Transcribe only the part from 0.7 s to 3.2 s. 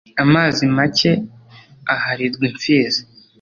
make aharirwa impfizi.